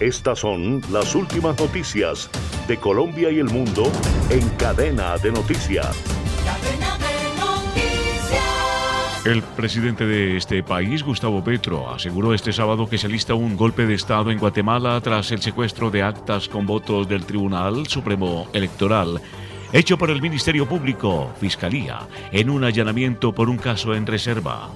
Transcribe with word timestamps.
Estas 0.00 0.38
son 0.38 0.80
las 0.90 1.14
últimas 1.14 1.60
noticias 1.60 2.30
de 2.66 2.78
Colombia 2.78 3.30
y 3.30 3.38
el 3.38 3.50
mundo 3.50 3.92
en 4.30 4.48
cadena 4.56 5.18
de 5.18 5.30
noticias. 5.30 5.94
El 9.26 9.42
presidente 9.42 10.06
de 10.06 10.38
este 10.38 10.62
país, 10.62 11.02
Gustavo 11.02 11.44
Petro, 11.44 11.90
aseguró 11.90 12.32
este 12.32 12.54
sábado 12.54 12.88
que 12.88 12.96
se 12.96 13.08
lista 13.08 13.34
un 13.34 13.58
golpe 13.58 13.84
de 13.84 13.92
Estado 13.92 14.30
en 14.30 14.38
Guatemala 14.38 14.98
tras 15.02 15.32
el 15.32 15.42
secuestro 15.42 15.90
de 15.90 16.02
actas 16.02 16.48
con 16.48 16.64
votos 16.64 17.06
del 17.06 17.26
Tribunal 17.26 17.86
Supremo 17.86 18.48
Electoral 18.54 19.20
hecho 19.72 19.96
por 19.96 20.10
el 20.10 20.20
Ministerio 20.20 20.66
Público, 20.66 21.30
Fiscalía, 21.38 22.00
en 22.32 22.50
un 22.50 22.64
allanamiento 22.64 23.32
por 23.32 23.48
un 23.48 23.56
caso 23.56 23.94
en 23.94 24.06
reserva. 24.06 24.70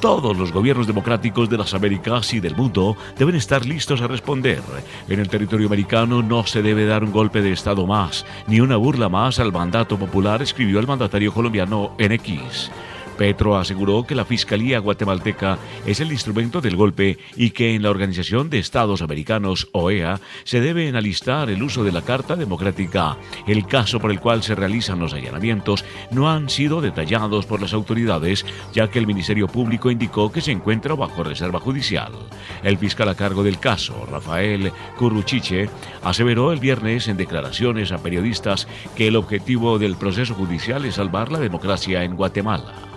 Todos 0.00 0.36
los 0.36 0.52
gobiernos 0.52 0.86
democráticos 0.86 1.48
de 1.48 1.58
las 1.58 1.74
Américas 1.74 2.32
y 2.34 2.40
del 2.40 2.56
mundo 2.56 2.96
deben 3.18 3.34
estar 3.34 3.64
listos 3.64 4.00
a 4.02 4.06
responder. 4.06 4.62
En 5.08 5.20
el 5.20 5.28
territorio 5.28 5.66
americano 5.66 6.22
no 6.22 6.46
se 6.46 6.62
debe 6.62 6.84
dar 6.84 7.04
un 7.04 7.12
golpe 7.12 7.40
de 7.40 7.52
Estado 7.52 7.86
más, 7.86 8.26
ni 8.46 8.60
una 8.60 8.76
burla 8.76 9.08
más 9.08 9.38
al 9.38 9.52
mandato 9.52 9.98
popular, 9.98 10.42
escribió 10.42 10.78
el 10.78 10.86
mandatario 10.86 11.32
colombiano 11.32 11.92
en 11.98 12.12
X. 12.12 12.70
Petro 13.14 13.56
aseguró 13.56 14.04
que 14.04 14.14
la 14.14 14.24
Fiscalía 14.24 14.78
guatemalteca 14.78 15.58
es 15.86 16.00
el 16.00 16.12
instrumento 16.12 16.60
del 16.60 16.76
golpe 16.76 17.18
y 17.36 17.50
que 17.50 17.74
en 17.74 17.82
la 17.82 17.90
Organización 17.90 18.50
de 18.50 18.58
Estados 18.58 19.02
Americanos, 19.02 19.68
OEA, 19.72 20.20
se 20.44 20.60
debe 20.60 20.88
enalistar 20.88 21.50
el 21.50 21.62
uso 21.62 21.84
de 21.84 21.92
la 21.92 22.02
Carta 22.02 22.36
Democrática. 22.36 23.16
El 23.46 23.66
caso 23.66 24.00
por 24.00 24.10
el 24.10 24.20
cual 24.20 24.42
se 24.42 24.54
realizan 24.54 24.98
los 24.98 25.14
allanamientos 25.14 25.84
no 26.10 26.30
han 26.30 26.48
sido 26.48 26.80
detallados 26.80 27.46
por 27.46 27.60
las 27.60 27.72
autoridades, 27.72 28.44
ya 28.72 28.88
que 28.88 28.98
el 28.98 29.06
Ministerio 29.06 29.48
Público 29.48 29.90
indicó 29.90 30.30
que 30.30 30.40
se 30.40 30.52
encuentra 30.52 30.94
bajo 30.94 31.22
reserva 31.22 31.60
judicial. 31.60 32.12
El 32.62 32.78
fiscal 32.78 33.08
a 33.08 33.14
cargo 33.14 33.42
del 33.42 33.58
caso, 33.58 34.06
Rafael 34.10 34.72
Curruchiche, 34.98 35.68
aseveró 36.02 36.52
el 36.52 36.60
viernes 36.60 37.08
en 37.08 37.16
declaraciones 37.16 37.92
a 37.92 37.98
periodistas 37.98 38.66
que 38.96 39.08
el 39.08 39.16
objetivo 39.16 39.78
del 39.78 39.96
proceso 39.96 40.34
judicial 40.34 40.84
es 40.84 40.96
salvar 40.96 41.30
la 41.30 41.38
democracia 41.38 42.04
en 42.04 42.16
Guatemala. 42.16 42.93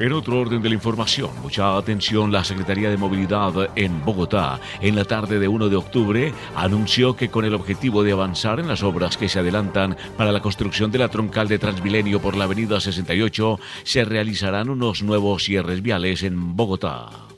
En 0.00 0.12
otro 0.12 0.40
orden 0.40 0.60
de 0.60 0.68
la 0.68 0.74
información, 0.74 1.30
mucha 1.40 1.76
atención, 1.76 2.32
la 2.32 2.42
Secretaría 2.42 2.90
de 2.90 2.96
Movilidad 2.96 3.70
en 3.76 4.04
Bogotá, 4.04 4.60
en 4.80 4.96
la 4.96 5.04
tarde 5.04 5.38
de 5.38 5.46
1 5.46 5.68
de 5.68 5.76
octubre, 5.76 6.34
anunció 6.56 7.14
que 7.14 7.28
con 7.28 7.44
el 7.44 7.54
objetivo 7.54 8.02
de 8.02 8.10
avanzar 8.10 8.58
en 8.58 8.66
las 8.66 8.82
obras 8.82 9.16
que 9.16 9.28
se 9.28 9.38
adelantan 9.38 9.96
para 10.16 10.32
la 10.32 10.42
construcción 10.42 10.90
de 10.90 10.98
la 10.98 11.08
troncal 11.08 11.46
de 11.46 11.60
Transmilenio 11.60 12.20
por 12.20 12.36
la 12.36 12.44
Avenida 12.44 12.80
68, 12.80 13.60
se 13.84 14.04
realizarán 14.04 14.68
unos 14.68 15.04
nuevos 15.04 15.44
cierres 15.44 15.80
viales 15.80 16.24
en 16.24 16.56
Bogotá. 16.56 17.33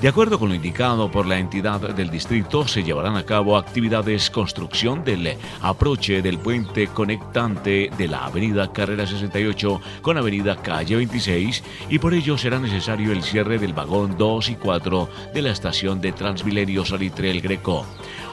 De 0.00 0.08
acuerdo 0.08 0.38
con 0.38 0.50
lo 0.50 0.54
indicado 0.54 1.10
por 1.10 1.24
la 1.24 1.38
entidad 1.38 1.80
del 1.80 2.10
distrito, 2.10 2.68
se 2.68 2.82
llevarán 2.82 3.16
a 3.16 3.24
cabo 3.24 3.56
actividades 3.56 4.28
construcción 4.28 5.02
del 5.04 5.38
aproche 5.62 6.20
del 6.20 6.38
puente 6.38 6.88
conectante 6.88 7.90
de 7.96 8.06
la 8.06 8.26
avenida 8.26 8.70
Carrera 8.70 9.06
68 9.06 9.80
con 10.02 10.18
avenida 10.18 10.56
Calle 10.56 10.96
26 10.96 11.64
y 11.88 11.98
por 11.98 12.12
ello 12.12 12.36
será 12.36 12.58
necesario 12.58 13.10
el 13.10 13.22
cierre 13.22 13.58
del 13.58 13.72
vagón 13.72 14.18
2 14.18 14.50
y 14.50 14.56
4 14.56 15.08
de 15.32 15.42
la 15.42 15.50
estación 15.50 15.98
de 16.02 16.12
Transmilenio 16.12 16.84
Salitre 16.84 17.30
El 17.30 17.40
Greco. 17.40 17.86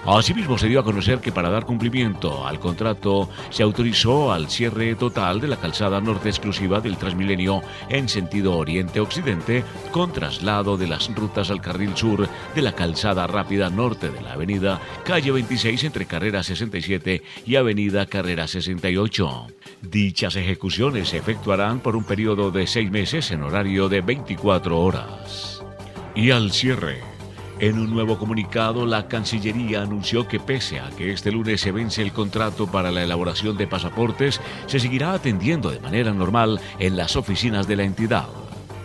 Asimismo, 0.06 0.58
se 0.58 0.68
dio 0.68 0.82
a 0.82 0.84
conocer 0.84 1.20
que 1.20 1.32
para 1.32 1.50
dar 1.50 1.66
cumplimiento 1.66 2.46
al 2.46 2.60
contrato 2.60 3.30
se 3.50 3.64
autorizó 3.64 4.34
al 4.34 4.50
cierre 4.50 4.96
total 4.96 5.40
de 5.40 5.48
la 5.48 5.56
calzada 5.56 6.02
norte 6.02 6.28
exclusiva 6.28 6.82
del 6.82 6.98
Transmilenio 6.98 7.62
en 7.88 8.10
sentido 8.10 8.58
oriente-occidente 8.58 9.64
con 9.92 10.12
traslado 10.12 10.76
de 10.76 10.88
las 10.88 11.08
rutas 11.16 11.50
al 11.54 11.62
carril 11.62 11.96
sur 11.96 12.28
de 12.54 12.62
la 12.62 12.74
calzada 12.74 13.26
rápida 13.28 13.70
norte 13.70 14.10
de 14.10 14.22
la 14.22 14.34
avenida 14.34 14.82
calle 15.06 15.32
26 15.32 15.86
entre 15.86 16.06
carrera 16.06 16.44
67 16.44 17.24
y 17.46 17.56
avenida 17.56 18.06
carrera 18.08 18.48
68. 18.48 19.48
Dichas 19.82 20.36
ejecuciones 20.36 21.10
se 21.10 21.18
efectuarán 21.18 21.80
por 21.80 21.96
un 21.96 22.04
periodo 22.04 22.52
de 22.52 22.68
seis 22.68 22.92
meses 22.92 23.32
en 23.32 23.44
horario 23.44 23.88
de 23.88 24.02
24 24.02 24.80
horas. 24.80 25.64
Y 26.16 26.32
al 26.32 26.52
cierre. 26.52 27.02
En 27.60 27.80
un 27.80 27.92
nuevo 27.92 28.18
comunicado, 28.18 28.86
la 28.86 29.08
Cancillería 29.08 29.84
anunció 29.84 30.28
que 30.28 30.40
pese 30.40 30.80
a 30.80 30.90
que 30.90 31.14
este 31.14 31.32
lunes 31.32 31.62
se 31.62 31.72
vence 31.72 32.02
el 32.02 32.12
contrato 32.12 32.68
para 32.68 32.92
la 32.92 33.04
elaboración 33.04 33.56
de 33.58 33.68
pasaportes, 33.68 34.42
se 34.66 34.80
seguirá 34.80 35.14
atendiendo 35.14 35.70
de 35.70 35.80
manera 35.80 36.12
normal 36.14 36.60
en 36.80 36.98
las 36.98 37.16
oficinas 37.16 37.68
de 37.68 37.76
la 37.76 37.84
entidad. 37.84 38.26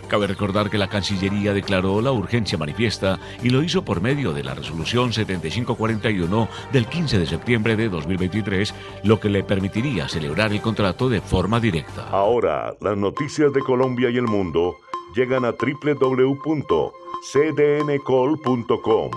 Cabe 0.09 0.27
recordar 0.27 0.69
que 0.69 0.77
la 0.77 0.89
Cancillería 0.89 1.53
declaró 1.53 2.01
la 2.01 2.11
urgencia 2.11 2.57
manifiesta 2.57 3.19
y 3.41 3.49
lo 3.49 3.63
hizo 3.63 3.85
por 3.85 4.01
medio 4.01 4.33
de 4.33 4.43
la 4.43 4.55
resolución 4.55 5.13
7541 5.13 6.49
del 6.73 6.87
15 6.87 7.19
de 7.19 7.25
septiembre 7.25 7.75
de 7.75 7.87
2023, 7.89 8.73
lo 9.03 9.19
que 9.19 9.29
le 9.29 9.43
permitiría 9.43 10.09
celebrar 10.09 10.51
el 10.51 10.61
contrato 10.61 11.07
de 11.07 11.21
forma 11.21 11.59
directa. 11.59 12.07
Ahora, 12.09 12.73
las 12.81 12.97
noticias 12.97 13.53
de 13.53 13.61
Colombia 13.61 14.09
y 14.09 14.17
el 14.17 14.27
mundo 14.27 14.77
llegan 15.15 15.45
a 15.45 15.51
www 15.51 16.99
cdncol.com. 17.21 19.11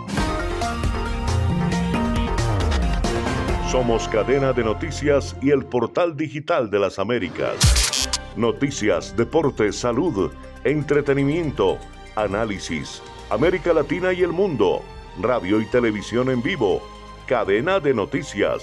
Somos 3.70 4.08
cadena 4.08 4.52
de 4.52 4.64
noticias 4.64 5.36
y 5.40 5.50
el 5.50 5.64
portal 5.64 6.16
digital 6.16 6.70
de 6.70 6.78
las 6.78 6.98
Américas. 6.98 7.91
Noticias, 8.36 9.14
deportes, 9.16 9.76
salud, 9.76 10.32
entretenimiento, 10.64 11.78
análisis, 12.16 13.02
América 13.30 13.72
Latina 13.72 14.12
y 14.12 14.22
el 14.22 14.32
mundo, 14.32 14.82
radio 15.20 15.60
y 15.60 15.66
televisión 15.66 16.30
en 16.30 16.42
vivo, 16.42 16.82
cadena 17.26 17.78
de 17.78 17.92
noticias. 17.94 18.62